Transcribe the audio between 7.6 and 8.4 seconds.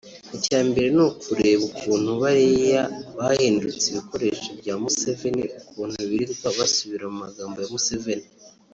ya Museveni